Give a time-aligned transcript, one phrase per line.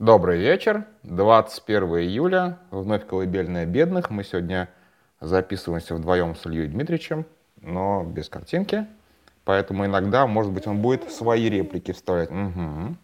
[0.00, 0.86] Добрый вечер.
[1.02, 2.56] 21 июля.
[2.70, 4.08] Вновь колыбельная бедных.
[4.08, 4.70] Мы сегодня
[5.20, 7.26] записываемся вдвоем с Ильей Дмитриевичем,
[7.60, 8.86] но без картинки.
[9.44, 12.30] Поэтому иногда, может быть, он будет свои реплики вставлять.
[12.30, 12.96] Угу.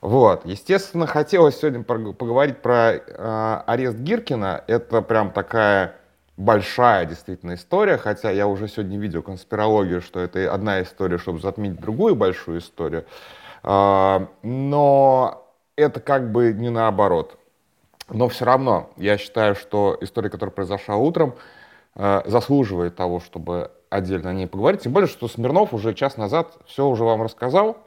[0.00, 0.44] Вот.
[0.44, 4.64] Естественно, хотелось сегодня поговорить про э, арест Гиркина.
[4.66, 5.94] Это прям такая
[6.36, 11.80] большая действительно история, хотя я уже сегодня видел конспирологию, что это одна история, чтобы затмить
[11.80, 13.04] другую большую историю.
[13.62, 15.45] Э, но
[15.76, 17.38] это как бы не наоборот.
[18.08, 21.34] Но все равно я считаю, что история, которая произошла утром,
[21.94, 24.82] э, заслуживает того, чтобы отдельно о ней поговорить.
[24.82, 27.78] Тем более, что Смирнов уже час назад все уже вам рассказал.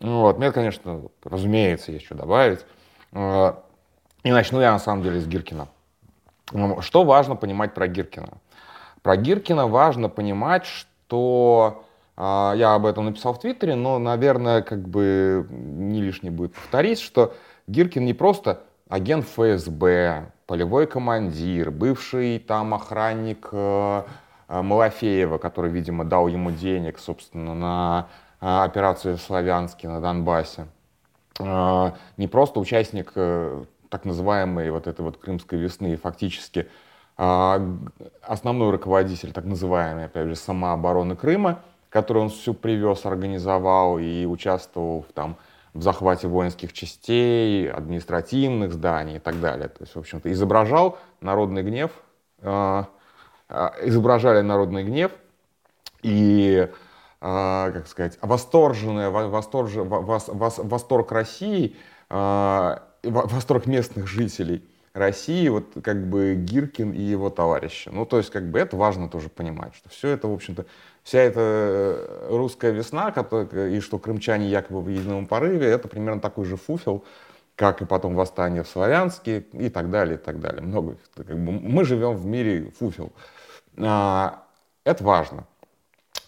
[0.00, 0.38] Вот.
[0.38, 2.60] Мне, конечно, разумеется, есть что добавить.
[3.12, 3.54] Э,
[4.22, 5.68] и начну я, на самом деле, с Гиркина.
[6.80, 8.38] Что важно понимать про Гиркина?
[9.02, 11.84] Про Гиркина важно понимать, что
[12.16, 17.34] я об этом написал в Твиттере, но, наверное, как бы не лишне будет повторить, что
[17.66, 24.02] Гиркин не просто агент ФСБ, полевой командир, бывший там охранник э,
[24.48, 28.08] э, Малафеева, который, видимо, дал ему денег, собственно, на
[28.40, 30.66] э, операцию Славянске на Донбассе.
[31.40, 33.12] Не просто участник
[33.88, 36.68] так называемой вот этой вот крымской весны, фактически
[37.16, 41.58] основной руководитель так называемой, опять же, самообороны Крыма–
[41.94, 45.36] который он все привез, организовал и участвовал в, там,
[45.74, 49.68] в захвате воинских частей, административных зданий и так далее.
[49.68, 51.92] То есть, в общем-то, изображал народный гнев,
[52.40, 52.84] э,
[53.48, 55.12] э, изображали народный гнев
[56.02, 56.68] и, э,
[57.20, 61.76] как сказать, восторженный, восторж, вос, вос, восторг России,
[62.10, 67.90] э, восторг местных жителей России, вот как бы Гиркин и его товарищи.
[67.92, 70.66] Ну, то есть, как бы это важно тоже понимать, что все это, в общем-то,
[71.02, 76.44] вся эта э, русская весна, и что крымчане якобы в едином порыве, это примерно такой
[76.44, 77.04] же фуфел,
[77.56, 80.62] как и потом восстание в Славянске и так далее, и так далее.
[80.62, 80.96] Много.
[81.16, 83.12] Как бы мы живем в мире фуфел.
[83.76, 84.44] А,
[84.84, 85.44] это важно.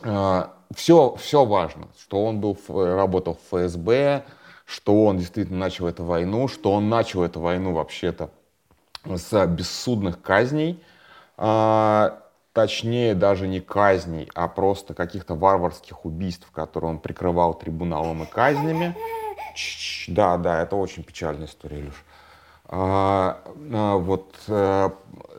[0.03, 4.25] А, все, все важно, что он был, работал в ФСБ,
[4.65, 8.31] что он действительно начал эту войну, что он начал эту войну вообще-то
[9.15, 10.83] с бессудных казней.
[11.37, 12.23] А,
[12.53, 18.97] точнее даже не казней, а просто каких-то варварских убийств, которые он прикрывал трибуналом и казнями.
[20.09, 22.05] Да, да, это очень печальная история, Илюш.
[22.69, 24.93] А, а, вот а,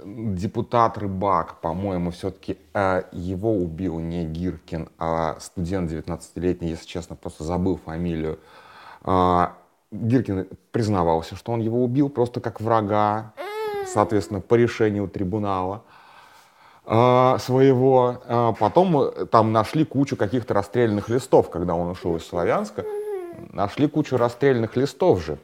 [0.06, 7.44] депутат Рыбак, по-моему, все-таки а, его убил не Гиркин, а студент 19-летний, если честно, просто
[7.44, 8.40] забыл фамилию.
[9.04, 9.54] А,
[9.92, 13.34] Гиркин признавался, что он его убил просто как врага,
[13.94, 15.84] соответственно, по решению трибунала.
[16.90, 18.22] А, своего.
[18.28, 22.86] А потом э, там нашли кучу каких-то расстрельных листов, когда он ушел из Славянска.
[23.52, 25.38] Нашли кучу расстрельных листов же,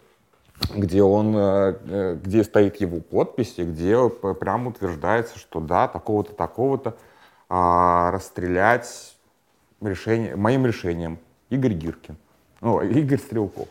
[0.73, 6.33] где, он, э, э, где стоит его подпись, и где прямо утверждается, что да, такого-то,
[6.33, 6.95] такого-то
[7.49, 9.13] а, расстрелять
[9.81, 12.15] решение, моим решением Игорь Гиркин,
[12.61, 13.67] ну, Игорь Стрелков.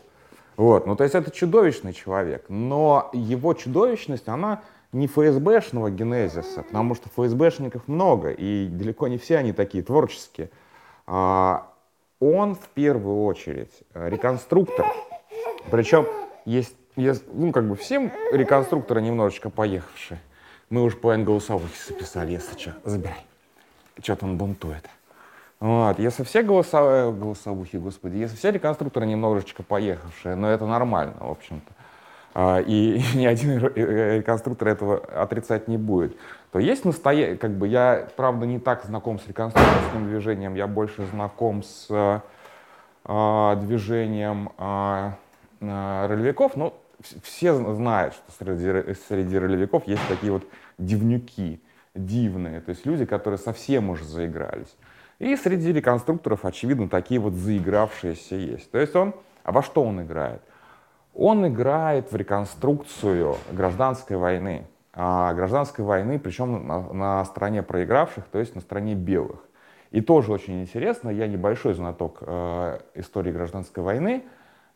[0.55, 6.95] Вот, ну то есть это чудовищный человек, но его чудовищность, она не ФСБшного генезиса, потому
[6.95, 10.51] что ФСБшников много, и далеко не все они такие творческие.
[11.07, 11.71] А,
[12.19, 14.85] он в первую очередь э, реконструктор.
[15.71, 16.07] Причем
[16.45, 20.21] есть, есть ну, как бы всем реконструкторы немножечко поехавшие.
[20.69, 22.75] Мы уже половину голосовых записали, если что.
[22.85, 23.25] Забирай.
[24.01, 24.87] Что-то он бунтует.
[25.63, 25.97] Вот.
[25.97, 31.73] Если все голосовые, голосовухи, господи, если все реконструкторы немножечко поехавшие, но это нормально, в общем-то.
[32.33, 36.17] А, и ни один реконструктор этого отрицать не будет,
[36.51, 41.05] то есть настоящий, как бы я, правда, не так знаком с реконструкторским движением, я больше
[41.05, 45.11] знаком с э, движением э,
[45.61, 46.73] ролевиков, но
[47.21, 50.43] все знают, что среди, среди ролевиков есть такие вот
[50.77, 51.61] дивнюки,
[51.95, 54.75] дивные, то есть люди, которые совсем уже заигрались.
[55.23, 58.69] И среди реконструкторов, очевидно, такие вот заигравшиеся есть.
[58.71, 60.41] То есть он, а во что он играет?
[61.13, 64.67] Он играет в реконструкцию гражданской войны.
[64.91, 69.39] А гражданской войны, причем на, на стороне проигравших, то есть на стороне белых.
[69.91, 74.25] И тоже очень интересно, я небольшой знаток э, истории гражданской войны,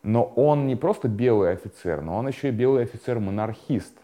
[0.02, 3.98] но он не просто белый офицер, но он еще и белый офицер-монархист,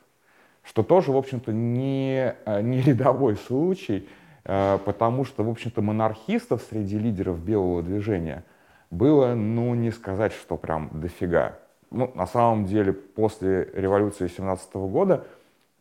[0.63, 4.07] что тоже, в общем-то, не, э, не рядовой случай,
[4.45, 8.45] потому что, в общем-то, монархистов среди лидеров белого движения
[8.91, 11.59] было, ну, не сказать, что прям дофига
[11.95, 15.27] ну, на самом деле после революции 17 года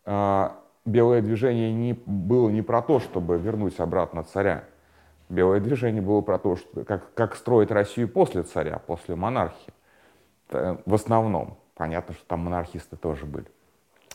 [0.05, 0.49] э,
[0.85, 4.63] белое движение не, было не про то, чтобы вернуть обратно царя.
[5.29, 9.73] Белое движение было про то, что, как, как строить Россию после царя, после монархии.
[10.49, 11.57] В основном.
[11.73, 13.47] понятно, что там монархисты тоже были.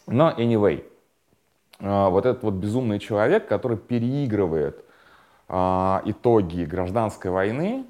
[0.06, 0.85] Но anyway,
[1.80, 4.84] вот этот вот безумный человек, который переигрывает
[5.48, 7.86] а, итоги гражданской войны,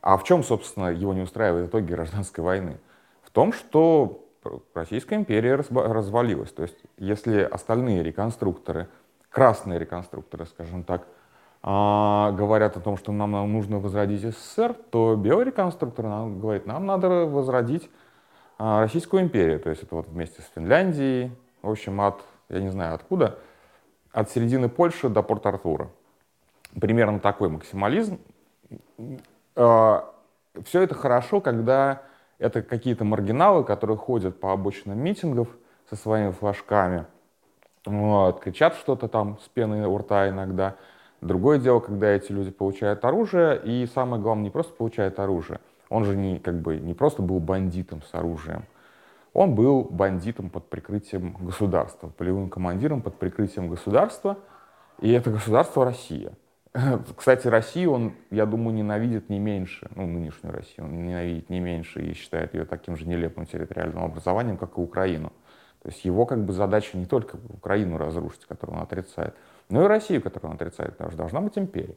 [0.00, 2.78] а в чем, собственно, его не устраивает итоги гражданской войны?
[3.22, 4.22] В том, что
[4.74, 6.50] Российская империя развалилась.
[6.50, 8.88] То есть, если остальные реконструкторы,
[9.30, 11.06] красные реконструкторы, скажем так,
[11.62, 16.86] а, говорят о том, что нам нужно возродить СССР, то белый реконструктор нам говорит, нам
[16.86, 17.88] надо возродить
[18.58, 19.60] а, Российскую империю.
[19.60, 21.30] То есть это вот вместе с Финляндией,
[21.62, 23.38] в общем, от, я не знаю откуда,
[24.12, 25.90] от середины Польши до Порт-Артура.
[26.80, 28.18] Примерно такой максимализм.
[29.56, 30.12] А,
[30.64, 32.02] Все это хорошо, когда
[32.38, 35.48] это какие-то маргиналы, которые ходят по обочинам митингов
[35.88, 37.06] со своими флажками,
[37.84, 40.76] вот, кричат что-то там с пеной у рта иногда–
[41.22, 45.60] Другое дело, когда эти люди получают оружие, и самое главное, не просто получают оружие.
[45.88, 48.64] Он же не, как бы, не просто был бандитом с оружием.
[49.32, 54.38] Он был бандитом под прикрытием государства, полевым командиром под прикрытием государства,
[55.00, 56.32] и это государство Россия.
[57.16, 62.00] Кстати, Россию он, я думаю, ненавидит не меньше, ну, нынешнюю Россию, он ненавидит не меньше
[62.00, 65.32] и считает ее таким же нелепым территориальным образованием, как и Украину.
[65.82, 69.34] То есть его как бы задача не только Украину разрушить, которую он отрицает,
[69.68, 71.96] но и Россию, которую он отрицает, потому что должна быть империя.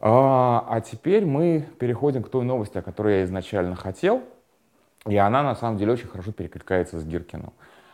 [0.00, 4.22] А, а теперь мы переходим к той новости, о которой я изначально хотел,
[5.06, 7.52] и она на самом деле очень хорошо перекликается с Гиркиным.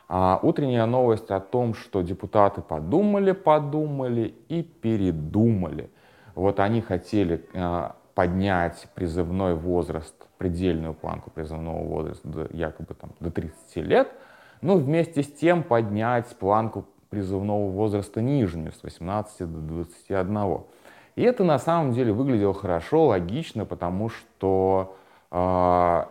[0.08, 5.90] А, утренняя новость о том, что депутаты подумали, подумали и передумали.
[6.34, 13.30] Вот они хотели а, поднять призывной возраст, предельную планку призывного возраста до, якобы там, до
[13.30, 14.08] 30 лет–
[14.62, 20.58] но ну, вместе с тем поднять планку призывного возраста нижнюю, с 18 до 21.
[21.16, 24.96] И это на самом деле выглядело хорошо, логично, потому что,
[25.30, 26.04] э,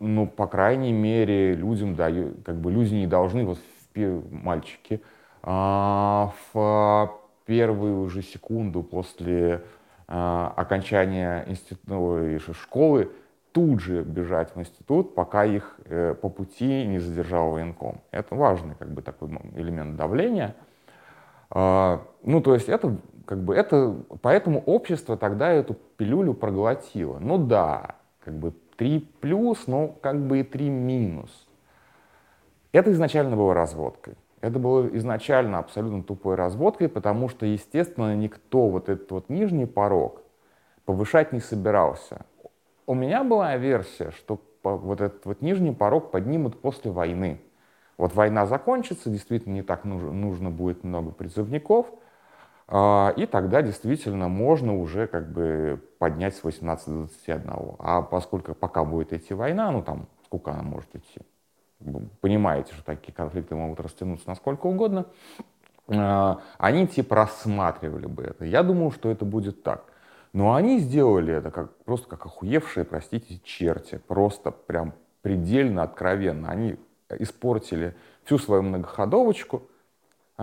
[0.00, 3.58] ну, по крайней мере, людям дают, как бы люди не должны, вот
[4.30, 5.02] мальчики,
[5.42, 7.10] э, в
[7.44, 9.62] первую же секунду после
[10.08, 13.10] э, окончания института, ну, школы
[13.52, 18.00] тут же бежать в институт, пока их э, по пути не задержал военком.
[18.10, 20.54] Это важный как бы такой элемент давления.
[21.50, 27.18] А, ну, то есть это как бы это, поэтому общество тогда эту пилюлю проглотило.
[27.18, 31.46] Ну да, как бы 3 плюс, но как бы и 3 минус.
[32.72, 34.14] Это изначально было разводкой.
[34.40, 40.22] Это было изначально абсолютно тупой разводкой, потому что, естественно, никто вот этот вот нижний порог
[40.86, 42.24] повышать не собирался.
[42.86, 47.42] У меня была версия, что вот этот вот нижний порог поднимут после войны.
[47.98, 51.86] Вот война закончится, действительно не так нужно, нужно будет много призывников,
[52.72, 57.50] и тогда действительно можно уже как бы поднять с 18 до 21.
[57.80, 61.20] А поскольку пока будет идти война, ну там сколько она может идти,
[62.20, 65.06] понимаете, что такие конфликты могут растянуться насколько угодно,
[65.88, 68.44] а, они типа рассматривали бы это.
[68.44, 69.84] Я думаю, что это будет так.
[70.32, 74.00] Но они сделали это как, просто как охуевшие, простите, черти.
[74.06, 76.48] Просто прям предельно откровенно.
[76.48, 76.76] Они
[77.18, 79.68] испортили всю свою многоходовочку,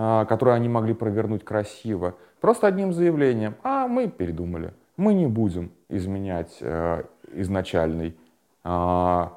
[0.00, 3.56] а, которую они могли провернуть красиво, просто одним заявлением.
[3.64, 4.72] А мы передумали.
[4.96, 7.02] Мы не будем изменять э,
[7.32, 8.16] изначальный
[8.62, 9.28] э,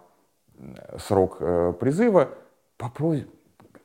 [0.99, 2.29] срок э, призыва
[2.77, 3.27] по просьбе,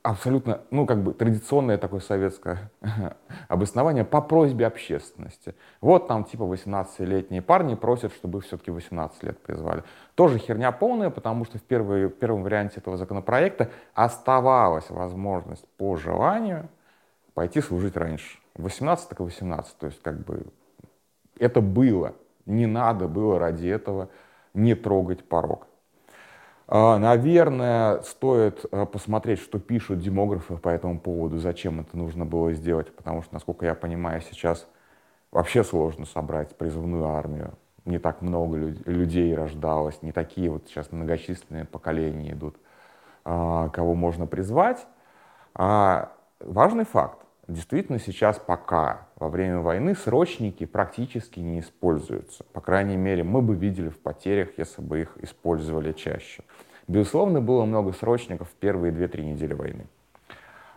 [0.06, 2.70] абсолютно, ну, как бы традиционное такое советское
[3.48, 5.56] обоснование по просьбе общественности.
[5.80, 9.82] Вот там типа 18-летние парни просят, чтобы все-таки 18 лет призвали.
[10.14, 16.68] Тоже херня полная, потому что в, первой, первом варианте этого законопроекта оставалась возможность по желанию
[17.34, 18.38] пойти служить раньше.
[18.54, 20.46] 18 так 18, то есть как бы
[21.36, 22.14] это было.
[22.46, 24.08] Не надо было ради этого
[24.54, 25.66] не трогать порог.
[26.68, 32.52] А, наверное, стоит э, посмотреть, что пишут демографы по этому поводу, зачем это нужно было
[32.52, 34.66] сделать, потому что, насколько я понимаю, сейчас
[35.30, 37.54] вообще сложно собрать призывную армию.
[37.85, 42.56] Не так много людей рождалось, не такие вот сейчас многочисленные поколения идут,
[43.25, 44.87] а, кого можно призвать.
[45.54, 47.25] А важный факт.
[47.49, 52.45] Действительно, сейчас пока во время войны срочники практически не используются.
[52.53, 56.43] По крайней мере, мы бы видели в потерях, если бы их использовали чаще.
[56.88, 59.87] Безусловно, было много срочников в первые 2-3 недели войны.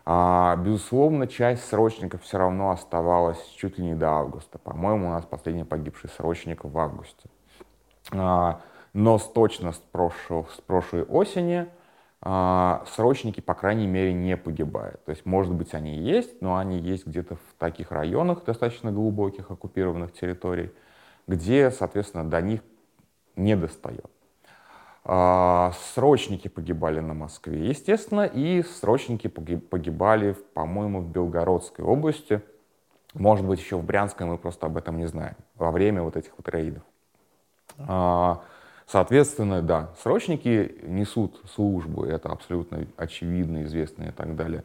[0.06, 4.60] А, безусловно, часть срочников все равно оставалась чуть ли не до августа.
[4.60, 7.30] По-моему, у нас последний погибший срочник в августе.
[8.12, 8.62] А,
[8.94, 11.68] но с точно с, прошлого, с прошлой осени
[12.22, 15.04] срочники, по крайней мере, не погибают.
[15.06, 19.52] То есть, может быть, они есть, но они есть где-то в таких районах достаточно глубоких
[19.52, 20.72] оккупированных территорий,
[21.28, 22.62] где, соответственно, до них
[23.38, 24.06] не достает.
[25.06, 32.42] А, срочники погибали на Москве, естественно, и срочники погибали, по-моему, в Белгородской области.
[33.14, 36.32] Может быть, еще в Брянской, мы просто об этом не знаем, во время вот этих
[36.38, 36.84] вот рейдов.
[38.89, 44.63] А, соответственно, да, срочники несут службу, это абсолютно очевидно, известно и так далее,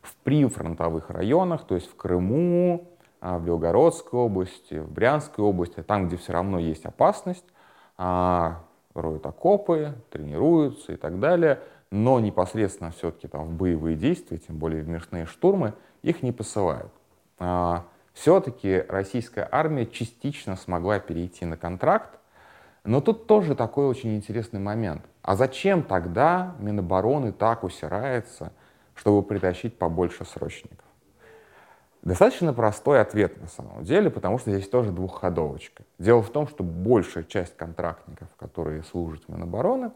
[0.00, 2.88] в прифронтовых районах, то есть в Крыму,
[3.20, 7.44] а, в Белгородской области, в Брянской области, там, где все равно есть опасность,
[7.96, 14.82] роют окопы, тренируются и так далее, но непосредственно все-таки там в боевые действия, тем более
[14.82, 16.92] в мирные штурмы, их не посылают.
[17.38, 22.18] А, все-таки российская армия частично смогла перейти на контракт,
[22.84, 25.02] но тут тоже такой очень интересный момент.
[25.22, 28.52] А зачем тогда Минобороны так усирается,
[28.94, 30.84] чтобы притащить побольше срочников?
[32.02, 35.84] Достаточно простой ответ на самом деле, потому что здесь тоже двухходовочка.
[35.98, 39.90] Дело в том, что большая часть контрактников, которые служат в Минобороны,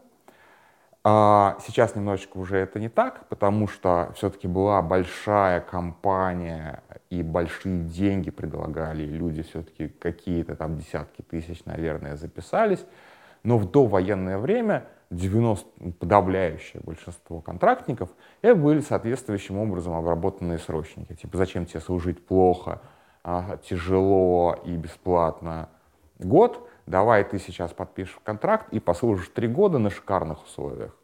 [1.03, 7.83] а, сейчас немножечко уже это не так, потому что все-таки была большая компания и большие
[7.83, 12.85] деньги предлагали, и люди все-таки какие-то там десятки тысяч, наверное, записались.
[13.43, 18.09] Но в довоенное время 90, подавляющее большинство контрактников,
[18.41, 21.13] это были соответствующим образом обработанные срочники.
[21.13, 22.81] Типа, зачем тебе служить плохо,
[23.23, 25.69] а, тяжело и бесплатно
[26.19, 30.95] год, давай ты сейчас подпишешь контракт и послужишь три года на шикарных условиях.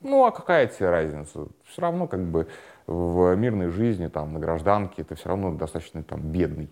[0.00, 1.46] Ну, а какая тебе разница?
[1.64, 2.48] Все равно как бы
[2.86, 6.70] в мирной жизни, там, на гражданке, ты все равно достаточно там бедный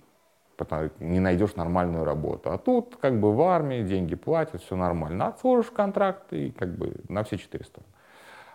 [1.00, 2.52] не найдешь нормальную работу.
[2.52, 5.26] А тут как бы в армии деньги платят, все нормально.
[5.26, 7.92] Отслужишь контракт и как бы на все четыре стороны.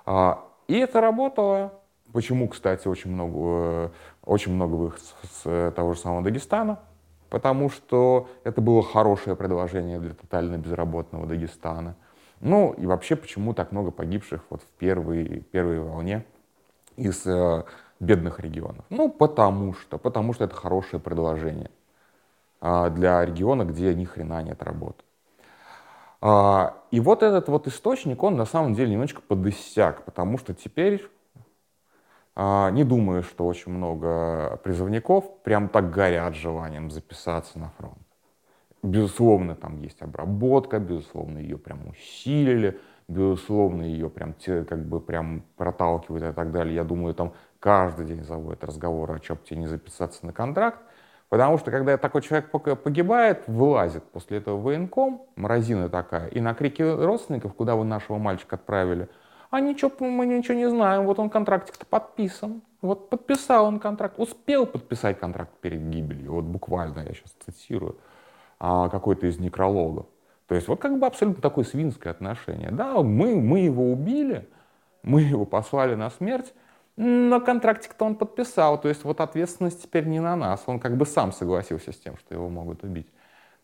[0.05, 1.73] А, и это работало.
[2.13, 3.89] Почему, кстати, очень много, э,
[4.23, 6.79] очень много выходцев с того же самого Дагестана?
[7.29, 11.95] Потому что это было хорошее предложение для тотально безработного Дагестана.
[12.39, 16.25] Ну и вообще, почему так много погибших вот в первой, первой волне
[16.95, 17.63] из э,
[17.99, 18.85] бедных регионов?
[18.89, 21.71] Ну, потому что, потому что это хорошее предложение.
[22.59, 25.03] А, для региона, где ни хрена нет работы.
[26.21, 31.07] А, и вот этот вот источник, он на самом деле немножечко подысяк, потому что теперь
[32.37, 37.97] не думаю, что очень много призывников прям так горят желанием записаться на фронт.
[38.83, 46.23] Безусловно, там есть обработка, безусловно, ее прям усилили, безусловно, ее прям, как бы прям проталкивают
[46.23, 46.75] и так далее.
[46.75, 50.79] Я думаю, там каждый день заводят разговоры, а что бы тебе не записаться на контракт.
[51.29, 56.83] Потому что когда такой человек погибает, вылазит после этого военком, морозина такая, и на крики
[56.83, 59.09] родственников, куда вы нашего мальчика отправили,
[59.49, 62.61] а ничего, мы ничего не знаем, вот он контрактик-то подписан.
[62.81, 67.97] Вот подписал он контракт, успел подписать контракт перед гибелью, вот буквально я сейчас цитирую
[68.59, 70.05] а, какой-то из некрологов.
[70.47, 72.71] То есть вот как бы абсолютно такое свинское отношение.
[72.71, 74.47] Да, мы, мы его убили,
[75.03, 76.53] мы его послали на смерть,
[76.95, 80.63] но контрактик-то он подписал, то есть вот ответственность теперь не на нас.
[80.65, 83.07] Он как бы сам согласился с тем, что его могут убить.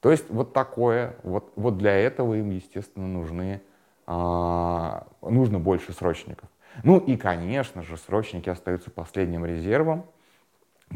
[0.02, 3.62] То есть вот такое, вот, вот для этого им, естественно, нужны,
[4.05, 6.50] нужно больше срочников.
[6.83, 10.05] Ну и, конечно же, срочники остаются последним резервом,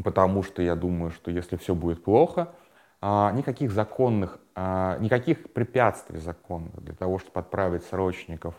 [0.02, 2.52] потому что я думаю, что если все будет плохо,
[3.00, 8.54] а, никаких законных, а, никаких препятствий законных для того, чтобы отправить срочников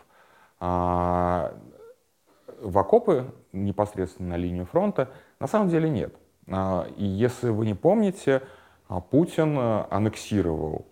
[0.60, 1.54] а,
[2.62, 6.16] в окопы непосредственно на линию фронта на самом деле нет.
[6.48, 8.42] А, и если вы не помните,
[8.88, 10.88] а, Путин аннексировал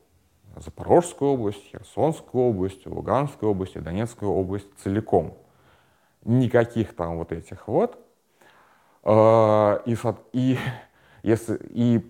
[0.60, 5.38] Запорожскую область, Херсонскую область, Луганскую область и Донецкую область целиком.
[6.24, 7.98] Никаких там вот этих вот.
[9.04, 9.96] А, и,
[10.34, 10.58] и,
[11.24, 12.02] если, и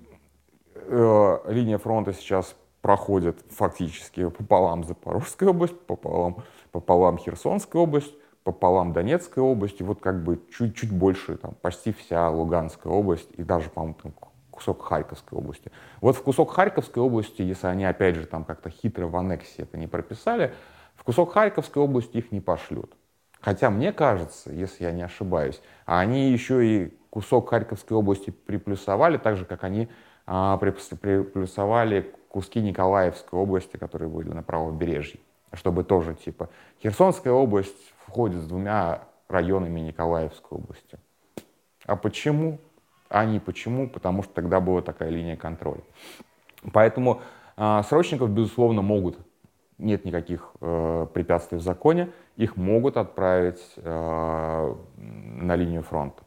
[0.74, 6.38] э, линия фронта сейчас проходит фактически пополам Запорожская область, пополам,
[6.72, 8.14] пополам Херсонская область,
[8.44, 13.70] пополам Донецкой области, вот как бы чуть-чуть больше, там, почти вся Луганская область и даже,
[13.70, 13.96] по-моему,
[14.58, 15.72] кусок Харьковской области.
[16.02, 19.78] Вот в кусок Харьковской области, если они, опять же, там как-то хитро в аннексе это
[19.78, 20.54] не прописали,
[20.96, 22.94] в кусок Харьковской области их не пошлют.
[23.40, 29.38] Хотя мне кажется, если я не ошибаюсь, они еще и кусок Харьковской области приплюсовали, так
[29.38, 29.90] же, как они
[30.26, 35.20] а, приплюсовали куски Николаевской области, которые были на правобережье,
[35.54, 36.50] чтобы тоже, типа,
[36.82, 40.98] Херсонская область входит с двумя районами Николаевской области.
[41.86, 42.60] А почему?
[43.10, 43.88] А не почему?
[43.90, 45.82] Потому что тогда была такая линия контроля.
[46.74, 47.22] Поэтому
[47.56, 49.18] э, срочников, безусловно, могут,
[49.78, 56.24] нет никаких э, препятствий в законе, их могут отправить э, на линию фронта.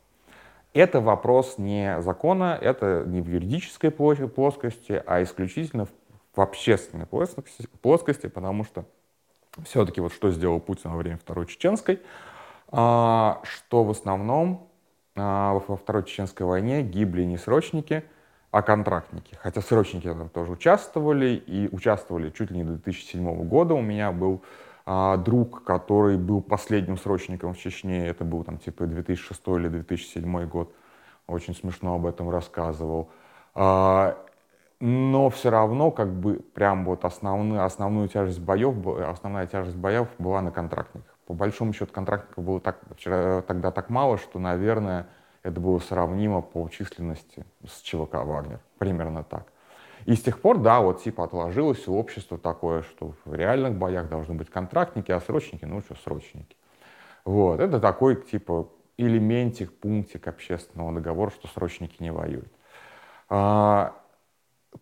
[0.72, 5.87] Это вопрос не закона, это не в юридической плоскости, а исключительно
[6.34, 8.84] в общественной плоскости, плоскости потому что
[9.64, 12.00] все-таки вот что сделал Путин во время Второй Чеченской,
[12.68, 14.69] а, что в основном
[15.20, 18.04] во Второй Чеченской войне гибли не срочники,
[18.50, 19.36] а контрактники.
[19.40, 23.74] Хотя срочники там тоже участвовали, и участвовали чуть ли не до 2007 года.
[23.74, 24.42] У меня был
[24.86, 30.46] а, друг, который был последним срочником в Чечне, это был там типа 2006 или 2007
[30.48, 30.74] год,
[31.26, 33.10] очень смешно об этом рассказывал.
[33.54, 34.16] А,
[34.80, 38.74] но все равно как бы прям вот основную, основную тяжесть боев,
[39.06, 41.09] основная тяжесть боев была на контрактниках.
[41.30, 45.06] По большому счету контрактников было так, вчера, тогда так мало, что, наверное,
[45.44, 48.58] это было сравнимо по численности с ЧВК «Вагнер».
[48.78, 49.46] Примерно так.
[50.06, 54.08] И с тех пор, да, вот типа отложилось у общества такое, что в реальных боях
[54.08, 56.56] должны быть контрактники, а срочники, ну что, срочники.
[57.25, 62.52] Вот, это такой типа элементик, пунктик общественного договора, что срочники не воюют.
[63.28, 63.94] А,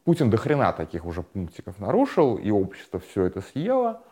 [0.05, 4.03] Путин до хрена таких уже пунктиков нарушил, и общество все это съело.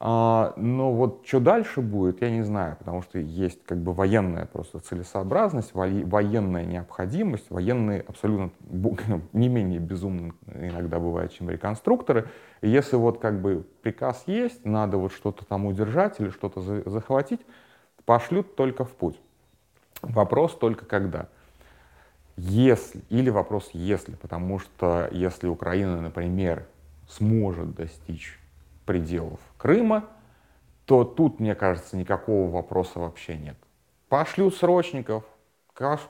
[0.00, 4.46] А, но вот что дальше будет, я не знаю, потому что есть как бы военная
[4.46, 8.52] просто целесообразность, военная необходимость, военные абсолютно
[9.32, 12.28] не менее безумны иногда бывают, чем реконструкторы.
[12.60, 17.40] И если вот как бы приказ есть, надо вот что-то там удержать или что-то захватить,
[18.04, 19.18] пошлют только в путь.
[20.02, 21.26] Вопрос только когда.
[22.36, 26.66] Если, или вопрос если, потому что если Украина, например,
[27.08, 28.37] сможет достичь
[28.88, 30.06] пределов Крыма,
[30.86, 33.56] то тут, мне кажется, никакого вопроса вообще нет.
[34.08, 35.24] Пошлют срочников,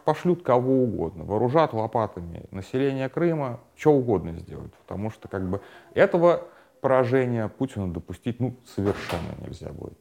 [0.04, 5.60] пошлют кого угодно, вооружат лопатами население Крыма, что угодно сделают, потому что как бы
[5.94, 6.44] этого
[6.80, 9.98] поражения Путину допустить ну, совершенно нельзя будет.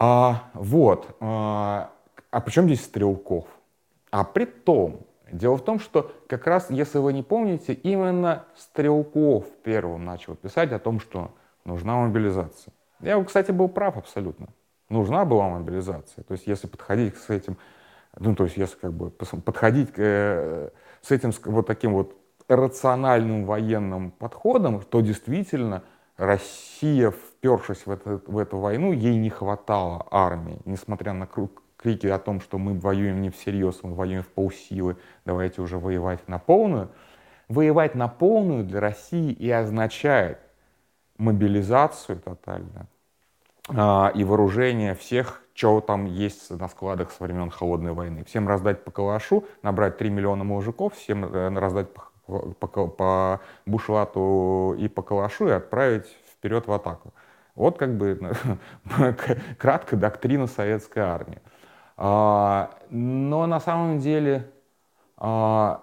[0.00, 1.92] А, вот, а,
[2.32, 3.46] а при чем здесь Стрелков?
[4.10, 9.46] А при том, дело в том, что как раз, если вы не помните, именно Стрелков
[9.62, 11.30] первым начал писать о том, что
[11.64, 12.72] нужна мобилизация.
[13.00, 14.48] Я, кстати, был прав абсолютно.
[14.88, 16.22] Нужна была мобилизация.
[16.24, 17.56] То есть если подходить с этим,
[18.18, 20.70] ну, то есть если как бы подходить э,
[21.02, 22.16] с этим вот таким вот
[22.48, 25.82] рациональным военным подходом, то действительно
[26.16, 31.26] Россия, впершись в, это, в эту войну, ей не хватало армии, несмотря на
[31.86, 36.26] крики о том, что мы воюем не всерьез, мы воюем в полсилы, давайте уже воевать
[36.26, 36.88] на полную.
[37.48, 40.40] Воевать на полную для России и означает
[41.16, 42.88] мобилизацию тотально
[43.68, 48.24] а, и вооружение всех, что там есть на складах с времен Холодной войны.
[48.24, 52.08] Всем раздать по калашу, набрать 3 миллиона мужиков, всем э, раздать по,
[52.66, 57.14] по, по бушлату и по калашу и отправить вперед в атаку.
[57.54, 58.18] Вот как бы
[59.58, 61.40] кратко доктрина советской армии.
[61.96, 64.50] А, но на самом деле
[65.16, 65.82] а,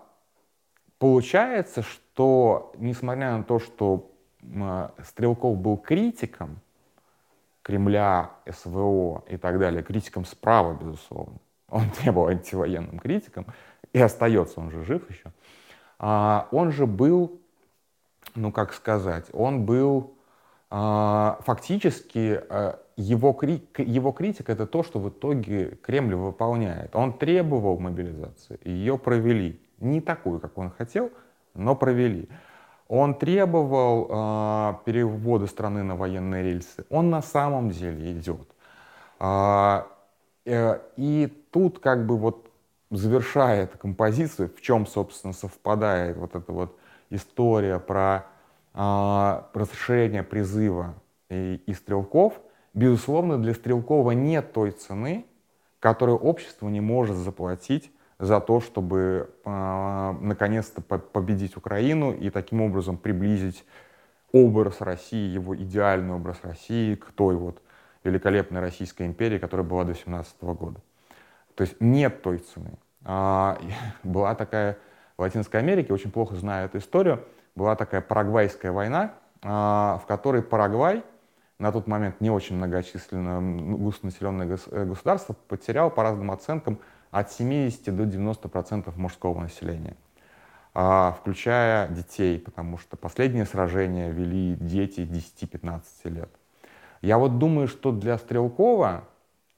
[0.99, 4.10] получается, что несмотря на то, что
[5.04, 6.60] Стрелков был критиком
[7.62, 11.38] Кремля, СВО и так далее, критиком справа, безусловно,
[11.69, 13.47] он не был антивоенным критиком,
[13.93, 15.32] и остается, он же жив еще,
[15.97, 17.39] а, он же был,
[18.36, 20.13] ну как сказать, он был
[20.73, 22.41] фактически
[22.97, 23.39] его,
[23.77, 26.95] его критика это то, что в итоге Кремль выполняет.
[26.95, 29.59] Он требовал мобилизации, ее провели.
[29.79, 31.12] Не такую, как он хотел,
[31.53, 32.27] но провели.
[32.88, 36.86] Он требовал э, перевода страны на военные рельсы.
[36.89, 38.47] Он на самом деле идет.
[39.19, 39.88] А,
[40.45, 42.49] э, и тут как бы вот
[42.91, 46.77] завершая эту композицию, в чем, собственно, совпадает вот эта вот
[47.09, 48.33] история про э,
[48.73, 50.95] расширение призыва
[51.29, 52.39] и, и стрелков–
[52.73, 55.25] Безусловно, для Стрелкова нет той цены,
[55.79, 62.97] которую общество не может заплатить за то, чтобы э, наконец-то победить Украину и таким образом
[62.97, 63.63] приблизить
[64.31, 67.62] образ России, его идеальный образ России к той вот
[68.03, 70.79] великолепной Российской империи, которая была до 17 года.
[71.53, 72.71] То есть нет той цены.
[73.03, 73.59] А,
[74.03, 74.79] была такая
[75.17, 77.23] в Латинской Америке, очень плохо знаю эту историю,
[77.56, 81.04] была такая Парагвайская война, а, в которой Парагвай
[81.60, 86.80] на тот момент не очень многочисленное густонаселенное э, государство, потерял по разным оценкам
[87.12, 89.96] от 70 до 90 процентов мужского населения,
[90.74, 96.30] а, включая детей, потому что последние сражения вели дети 10-15 лет.
[97.02, 99.04] Я вот думаю, что для Стрелкова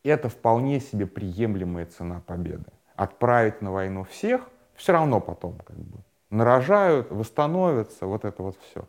[0.04, 2.66] это вполне себе приемлемая цена победы.
[2.96, 8.86] Отправить на войну всех, все равно потом как бы нарожают, восстановятся, вот это вот все.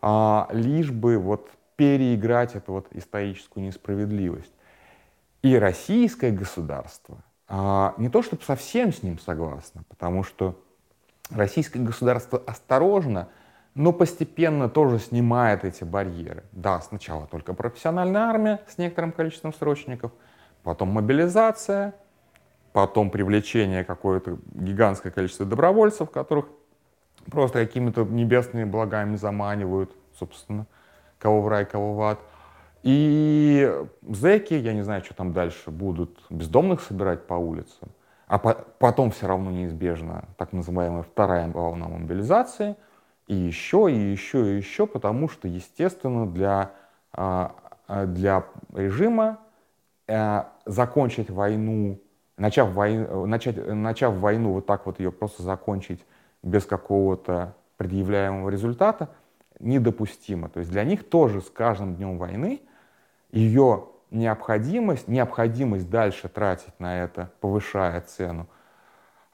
[0.00, 4.52] А, лишь бы вот переиграть эту вот историческую несправедливость.
[5.42, 7.22] И российское государство
[7.54, 10.58] а, не то чтобы совсем с ним согласно, потому что
[11.30, 13.28] российское государство осторожно,
[13.74, 16.44] но постепенно тоже снимает эти барьеры.
[16.52, 20.12] Да, сначала только профессиональная армия с некоторым количеством срочников,
[20.62, 21.94] потом мобилизация,
[22.72, 26.46] потом привлечение какое-то гигантское количество добровольцев, которых
[27.30, 30.66] просто какими-то небесными благами заманивают, собственно,
[31.18, 32.18] кого в рай, кого в ад.
[32.82, 33.72] И
[34.08, 37.90] зэки, я не знаю, что там дальше, будут бездомных собирать по улицам,
[38.26, 42.76] а по потом все равно неизбежно так называемая вторая волна мобилизации,
[43.28, 46.72] и еще, и еще, и еще, потому что, естественно, для,
[47.12, 47.54] а,
[47.86, 49.38] а, для режима
[50.08, 52.00] э, закончить войну,
[52.36, 56.04] начав, войну, начать, начав войну, вот так вот ее просто закончить
[56.42, 59.08] без какого-то предъявляемого результата,
[59.60, 60.48] недопустимо.
[60.48, 62.60] То есть для них тоже с каждым днем войны
[63.30, 68.46] ее необходимость, необходимость дальше тратить на это, повышая цену,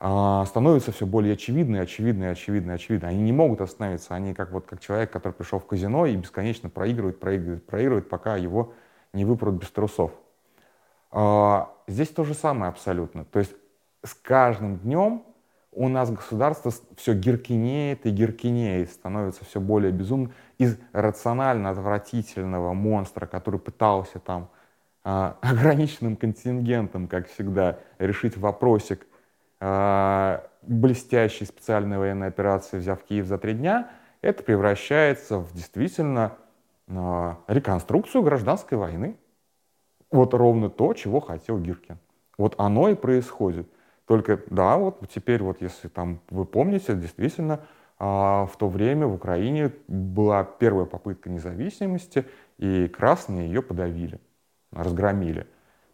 [0.01, 3.11] а, становится все более очевидной, очевидной, очевидной, очевидной.
[3.11, 4.15] Они не могут остановиться.
[4.15, 8.37] Они как, вот, как человек, который пришел в казино и бесконечно проигрывает, проигрывает, проигрывает, пока
[8.37, 8.75] его
[9.13, 10.13] не выпрут без трусов.
[11.11, 13.25] А, здесь то же самое абсолютно.
[13.25, 13.53] То есть
[14.05, 15.25] с каждым днем
[15.79, 20.33] у нас государство все гиркинеет и гиркинеет, становится все более безумным.
[20.59, 24.51] Из рационально отвратительного монстра, который пытался там
[25.05, 25.09] э,
[25.41, 29.07] ограниченным контингентом, как всегда, решить вопросик
[29.61, 33.89] э, блестящей специальной военной операции, взяв Киев за три дня,
[34.21, 36.33] это превращается в действительно
[36.89, 39.17] э, реконструкцию гражданской войны.
[40.11, 41.99] Вот ровно то, чего хотел Гиркин.
[42.37, 43.69] Вот оно и происходит.
[44.09, 47.61] Только, да, вот теперь вот если там вы помните, действительно,
[47.99, 52.25] а, в то время в Украине была первая попытка независимости,
[52.57, 54.19] и красные ее подавили,
[54.73, 55.47] разгромили.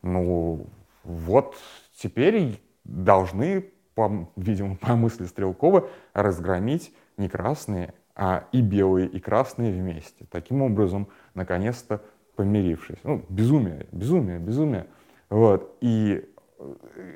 [0.03, 0.69] Ну,
[1.03, 1.57] вот
[1.97, 9.73] теперь должны, по, видимо, по мысли Стрелкова, разгромить не красные, а и белые, и красные
[9.73, 10.25] вместе.
[10.31, 12.01] Таким образом, наконец-то
[12.37, 12.99] помирившись.
[13.03, 14.87] Ну, безумие, безумие, безумие.
[15.31, 15.77] Вот.
[15.81, 16.29] И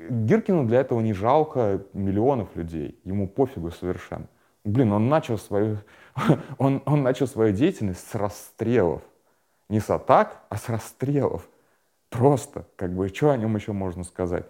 [0.09, 4.27] Гиркину для этого не жалко миллионов людей, ему пофигу совершенно.
[4.63, 5.77] Блин, он начал свою,
[6.57, 9.01] он, он начал свою деятельность с расстрелов.
[9.69, 11.47] Не с атак, а с расстрелов.
[12.09, 14.45] Просто, как бы, что о нем еще можно сказать?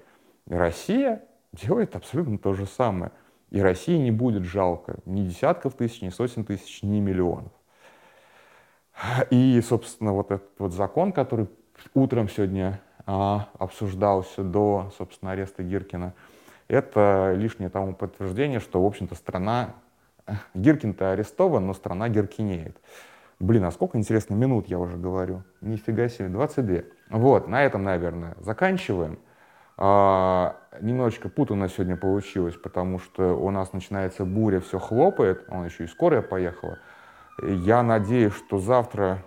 [0.48, 3.12] Россия делает абсолютно то же самое.
[3.50, 7.52] И России не будет жалко ни десятков тысяч, ни сотен тысяч, ни миллионов.
[9.30, 11.48] И, собственно, вот этот вот закон, который
[11.94, 16.14] утром сегодня обсуждался до, собственно, ареста Гиркина,
[16.68, 19.74] это лишнее тому подтверждение, что, в общем-то, страна...
[20.54, 22.78] Гиркин-то арестован, но страна гиркинеет.
[23.40, 25.44] Блин, а сколько, интересно, минут я уже говорю?
[25.62, 26.82] Нифига себе, 22.
[27.10, 29.18] Вот, на этом, наверное, заканчиваем.
[29.78, 35.86] А, немножечко путано сегодня получилось, потому что у нас начинается буря, все хлопает, он еще
[35.86, 36.78] и скорая поехала.
[37.42, 39.24] Я надеюсь, что завтра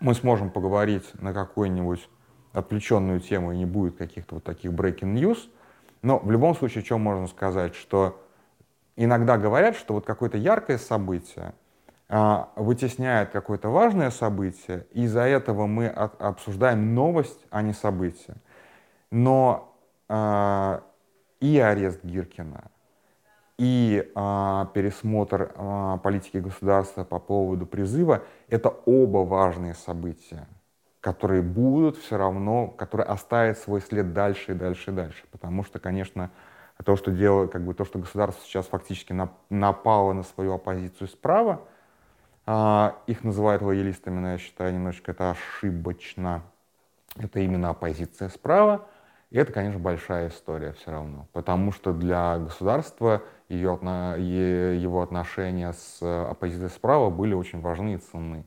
[0.00, 2.08] мы сможем поговорить на какую-нибудь
[2.52, 5.38] отвлеченную тему и не будет каких-то вот таких breaking news.
[6.02, 8.20] Но в любом случае, что можно сказать, что
[8.96, 11.54] иногда говорят, что вот какое-то яркое событие
[12.08, 18.36] а, вытесняет какое-то важное событие, и из-за этого мы от, обсуждаем новость, а не событие.
[19.10, 19.76] Но
[20.08, 20.82] а,
[21.38, 22.70] и арест Гиркина,
[23.60, 30.48] и а, пересмотр а, политики государства по поводу призыва— это оба важные события,
[31.02, 35.24] которые будут все равно, которые оставят свой след дальше и дальше и дальше.
[35.30, 36.30] Потому что, конечно,
[36.82, 39.14] то, что делает, как бы то, что государство сейчас фактически
[39.50, 41.60] напало на свою оппозицию справа,
[42.46, 46.44] а, их называют лоялистами, но я считаю, немножечко это ошибочно.
[47.16, 48.86] Это именно оппозиция справа.
[49.30, 53.78] И это, конечно, большая история все равно, потому что для государства ее,
[54.82, 58.44] его отношения с оппозицией справа были очень важны и ценны.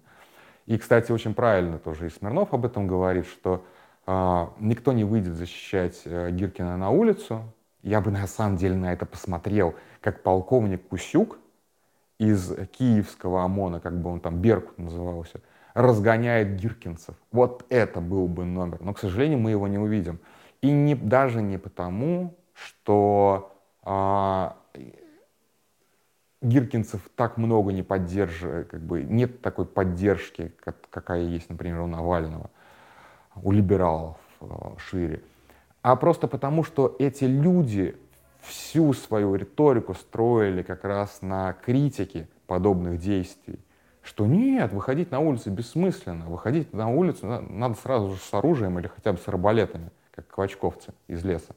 [0.65, 3.65] И, кстати, очень правильно тоже и Смирнов об этом говорит, что
[4.07, 7.43] э, никто не выйдет защищать э, Гиркина на улицу.
[7.81, 11.37] Я бы на самом деле на это посмотрел, как полковник Кусюк
[12.17, 15.41] из киевского ОМОНа, как бы он там Беркут назывался,
[15.73, 17.15] разгоняет гиркинцев.
[17.31, 18.77] Вот это был бы номер.
[18.81, 20.19] Но, к сожалению, мы его не увидим.
[20.63, 24.56] И не, даже не потому, что а,
[26.41, 31.88] гиркинцев так много не поддерживает, как бы нет такой поддержки, как, какая есть, например, у
[31.88, 32.49] Навального,
[33.36, 35.21] у либералов а, шире,
[35.82, 37.97] а просто потому, что эти люди
[38.39, 43.60] всю свою риторику строили как раз на критике подобных действий.
[44.02, 48.88] Что нет, выходить на улицу бессмысленно, выходить на улицу надо сразу же с оружием или
[48.88, 51.56] хотя бы с арбалетами как квачковцы из леса.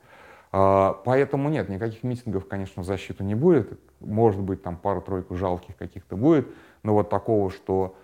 [0.53, 3.79] А, поэтому нет, никаких митингов, конечно, в защиту не будет.
[4.01, 6.49] Может быть, там пару-тройку жалких каких-то будет,
[6.83, 7.97] но вот такого, что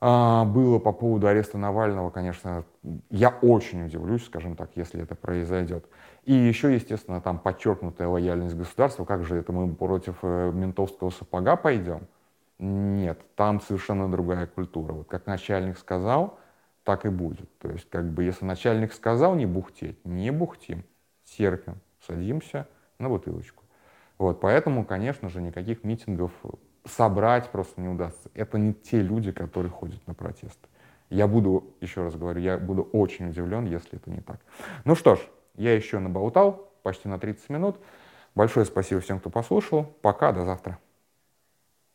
[0.00, 2.64] а, было по поводу ареста Навального, конечно,
[3.10, 5.84] я очень удивлюсь, скажем так, если это произойдет.
[6.24, 9.04] И еще, естественно, там подчеркнутая лояльность государства.
[9.04, 12.06] Как же это мы против э, ментовского сапога пойдем?
[12.58, 14.92] Нет, там совершенно другая культура.
[14.92, 16.38] Вот как начальник сказал,
[16.84, 17.48] так и будет.
[17.58, 20.84] То есть, как бы, если начальник сказал не бухтеть, не бухтим,
[21.24, 22.66] терпим, садимся
[22.98, 23.64] на бутылочку.
[24.18, 26.32] Вот, поэтому, конечно же, никаких митингов
[26.84, 28.30] собрать просто не удастся.
[28.34, 30.68] Это не те люди, которые ходят на протесты.
[31.08, 34.40] Я буду, еще раз говорю, я буду очень удивлен, если это не так.
[34.84, 35.20] Ну что ж,
[35.56, 37.76] я еще наболтал почти на 30 минут.
[38.34, 39.84] Большое спасибо всем, кто послушал.
[40.02, 40.78] Пока, до завтра.